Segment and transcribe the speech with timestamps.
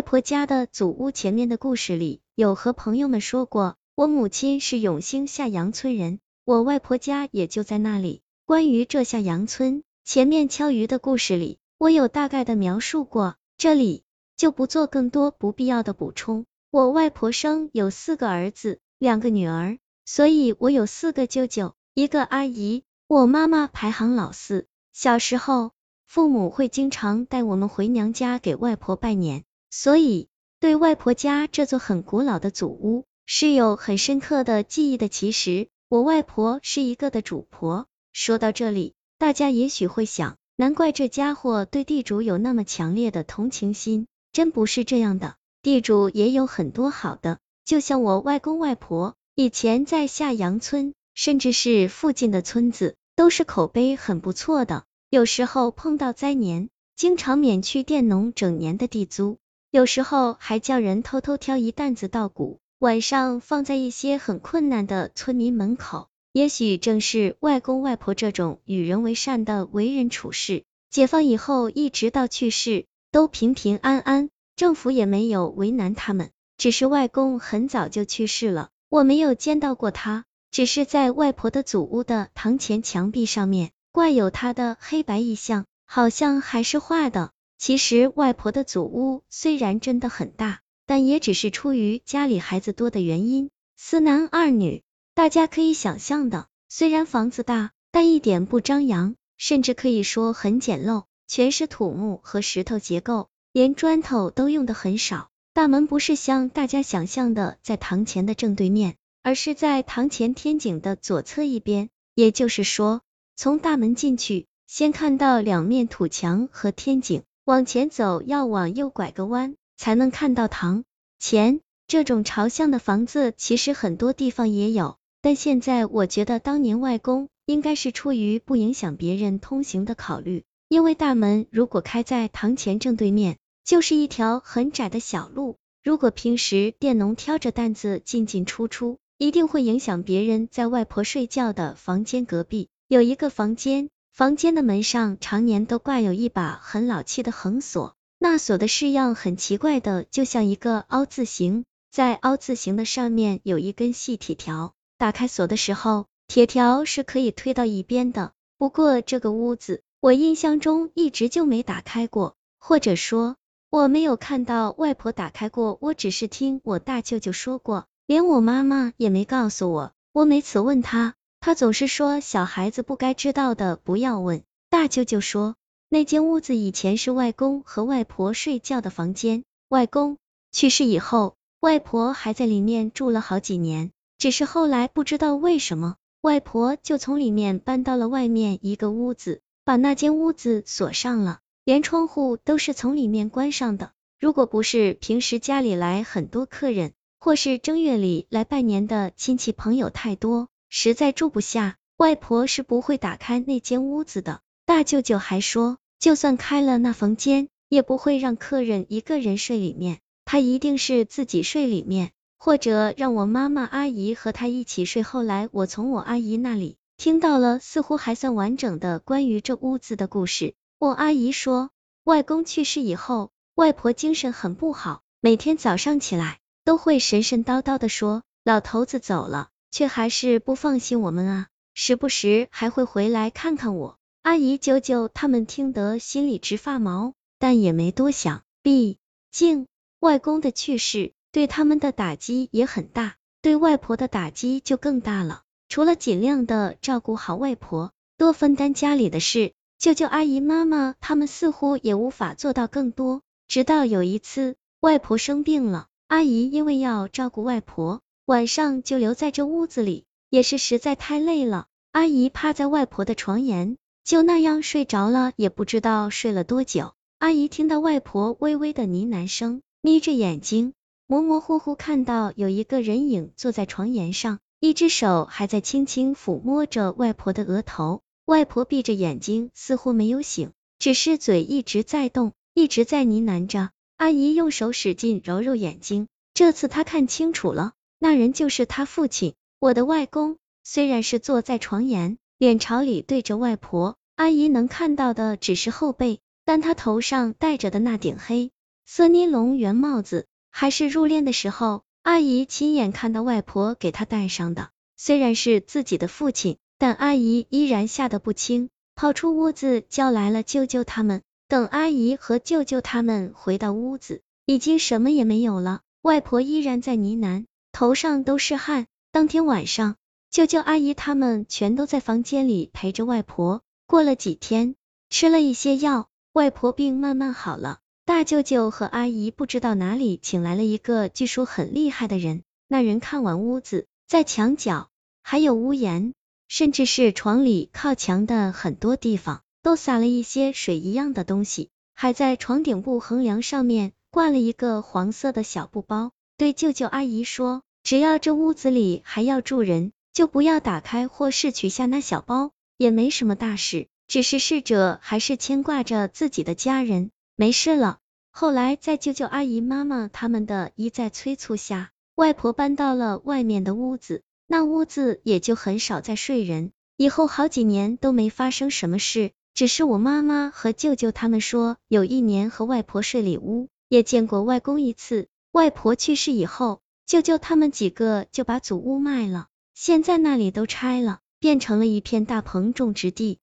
[0.00, 8.22] 外婆家的祖屋前面的故事里，有和朋友们说过，我母亲是永兴下杨村人，我外婆家也就在那里。
[8.46, 14.02] 关于这下杨村前面敲鱼的故事里，我有大概的描述过，这里
[14.38, 16.46] 就不做更多不必要的补充。
[16.70, 19.76] 我外婆生有四个儿子，两个女儿，
[20.06, 22.84] 所以我有四个舅舅，一个阿姨。
[23.06, 25.72] 我妈妈排行老四，小时候
[26.06, 29.44] 父母会经常带我们回娘家给外婆拜年。
[29.70, 30.28] 所以，
[30.58, 35.08] 对外婆家这座很古老的祖屋是有很深刻的记忆的。
[35.08, 37.86] 其实，我外婆是一个的主婆。
[38.12, 44.06] 说到这里，大家也许会想，难怪这家伙对地主有那么强烈的同情心。
[44.32, 47.38] 真不是这样的，地主也有很多好的。
[47.64, 54.84] 就像我外公外婆以前在下杨村，甚至是附近的村子，都是口碑很不错的。
[55.08, 59.38] 有时候碰到灾年，经常免去佃农整年的地租。
[59.72, 66.08] 有时候还叫人偷偷挑一担子稻谷，晚上放在一些很困难的村民门口。
[66.32, 76.30] 也许正是外公外婆这种与人为善的为人处事，解放以后一直到去世都平平安安，政府也没有为难他们。
[76.56, 87.30] 只是外公很早就去世了，我没有见到过他，只是在外婆的祖屋的堂前墙壁上面挂有他的黑白意象，好像还是画的。
[87.60, 94.82] 其实外婆的祖屋虽然真的很大，但也只是出于家里孩子多的原因，四男二女，
[95.14, 96.46] 大家可以想象的。
[96.70, 105.28] 虽然房子大，但一点不张扬，甚至可以说很简陋，全是土木和石头结构，连砖头都用的很少。
[105.52, 113.02] 大门不是像大家想象的在堂前的正对面，而是在堂前天井的左侧一边，也就是说，
[113.36, 117.22] 从大门进去，先看到两面土墙和天井。
[117.44, 120.84] 往前走要往右拐个弯，才能看到堂
[121.18, 121.60] 前。
[121.86, 135.56] 这种朝向的房子其实很多地方也有，但现在我觉得当年外公应该是出于不影响别人通行的考虑，因为大门如果开在堂前正对面，就是一条很窄的小路。
[135.82, 143.88] 如果平时佃农挑着担子进进出出，一定会影响别人在外婆睡觉的房间隔壁有一个房间。
[144.12, 158.32] 房间的门上常年都挂有一把很老气的横锁，那锁的式样很奇怪的，就像一个凹字形，在凹字形的上面有一根细铁条，打开锁的时候，铁条是可以推到一边的。
[158.58, 163.36] 不过这个屋子，我印象中一直就没打开过，或者说
[163.70, 169.92] 我没有看到外婆打开过，我只是听我大舅舅说过，连我妈妈也没告诉我。
[170.12, 171.14] 我每次问他。
[171.40, 174.42] 他总是说小孩子不该知道的不要问。
[174.68, 175.56] 大舅舅说，
[175.88, 180.18] 那间屋子以前是外公和外婆睡觉的房间，外公
[180.52, 183.90] 去世以后，外婆还在里面住了好几年。
[184.18, 193.92] 只是后来不知道为什么，外婆就从里面搬到了外面一个屋子，把那间屋子锁上了，连窗户都是从里面关上的。
[194.18, 200.49] 如果不是平时家里来很多客人，或是正月里来拜年的亲戚朋友太多。
[200.72, 204.40] 实在住不下，外婆是不会打开那间屋子的。
[204.64, 215.02] 大舅舅还说，就算开了那房间，也不会让客人一个人睡里面，他一定是自己睡里面，或者让我妈妈、阿姨和他一起睡。
[215.02, 220.54] 后来我从我阿姨那里听到了似乎还算完整的关于这屋子的故事。
[220.78, 221.70] 我阿姨说，
[222.04, 229.48] 外公去世以后，外婆精神很不好，每天早上起来都会神神叨叨的说，老头子走了。
[229.70, 233.98] 却还是不放心我们啊，时不时还会回来看看我。
[234.22, 238.98] 阿姨、舅舅他们听得心里直发毛，但也没多想，毕
[239.30, 239.66] 竟
[240.00, 245.42] 外公的去世对他们的打击也很大，对外婆的打击就更大了。
[245.68, 253.22] 除了尽量的照顾好外婆，多分担家里的事，舅舅、阿姨、妈妈他们似乎也无法做到更多。
[253.46, 258.02] 直到有一次，外婆生病了，阿姨因为要照顾外婆。
[258.30, 261.66] 晚上就留在这屋子里，也是实在太累了。
[261.90, 266.92] 阿姨趴在外婆的床沿，就那样睡着了，也不知道睡了多久。
[267.18, 270.74] 阿姨听到外婆微微的呢喃声，眯着眼睛，
[271.08, 278.00] 模模糊糊看到有一个人影坐在床沿上，一只手还在轻轻抚摸着外婆的额头。
[278.26, 283.70] 外婆闭着眼睛，似乎没有醒，只是嘴一直在动，一直在呢喃着。
[283.96, 287.72] 阿姨用手使劲揉揉眼睛，这次她看清楚了。
[288.02, 290.38] 那人就是他父亲，我的外公。
[290.64, 298.52] 虽然是坐在床沿，脸朝里对着外婆，阿姨能看到的只是后背，但他头上戴着的那顶黑
[298.86, 304.70] 色尼龙圆帽子，还是入殓的时候，阿姨亲眼看到外婆给他戴上的。
[304.96, 311.20] 虽然是自己的父亲，但阿姨依然吓得不轻，跑出屋子叫来了舅舅他们。
[311.48, 315.80] 等阿姨和舅舅他们回到屋子，已经什么也没有了。
[316.00, 318.86] 外婆依然在呢喃，头上都是汗。
[319.12, 319.96] 当天晚上，
[320.30, 323.62] 舅舅阿姨他们全都在房间里陪着外婆。
[323.86, 324.76] 过了几天，
[325.08, 327.78] 吃了一些药，外婆病慢慢好了。
[328.04, 332.42] 大舅舅和阿姨不知道哪里请来了一个据说很厉害的人。
[332.68, 334.88] 那人看完屋子，在墙角，
[335.22, 336.12] 还有屋檐，
[336.48, 339.42] 甚至是床里靠墙的很多地方。
[339.62, 346.12] 都撒了一些水一样的东西，还在床顶部横梁上面挂了一个黄色的小布包。
[346.40, 357.98] 对舅舅阿姨说，只要这屋子里还要住人，就不要打开或是取下那小包，也没什么大事，只是逝者还是牵挂着自己的家人，没事了。
[358.30, 369.32] 后来在舅舅阿姨妈妈他们的一再催促下，外婆搬到了外面的屋子，那屋子也就很少再睡人，以后好几年都没发生什么事。
[369.52, 375.28] 只是我妈妈和舅舅他们说，有一年和外婆睡里屋，也见过外公一次。
[375.52, 383.40] 外婆去世以后，舅舅他们几个就把祖屋卖了，现在那里都拆了，变成了一片大棚种植地。